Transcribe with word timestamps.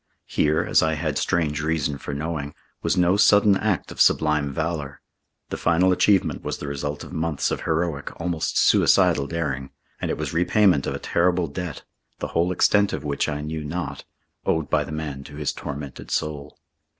Here, 0.25 0.63
as 0.63 0.81
I 0.81 0.95
had 0.95 1.19
strange 1.19 1.61
reason 1.61 1.99
for 1.99 2.11
knowing, 2.11 2.55
was 2.81 2.97
no 2.97 3.17
sudden 3.17 3.55
act 3.55 3.91
of 3.91 4.01
sublime 4.01 4.51
valour. 4.51 4.99
The 5.49 5.57
final 5.57 5.91
achievement 5.91 6.43
was 6.43 6.57
the 6.57 6.67
result 6.67 7.03
of 7.03 7.13
months 7.13 7.51
of 7.51 7.61
heroic, 7.65 8.09
almost 8.19 8.57
suicidal 8.57 9.27
daring. 9.27 9.69
And 9.99 10.09
it 10.09 10.17
was 10.17 10.33
repayment 10.33 10.87
of 10.87 10.95
a 10.95 11.05
terrible 11.05 11.45
debt, 11.45 11.83
the 12.17 12.29
whole 12.29 12.51
extent 12.51 12.93
of 12.93 13.03
which 13.03 13.29
I 13.29 13.41
knew 13.41 13.63
not, 13.63 14.03
owed 14.43 14.71
by 14.71 14.83
the 14.83 14.91
man 14.91 15.23
to 15.25 15.35
his 15.35 15.53
tormented 15.53 16.09
soul. 16.09 16.57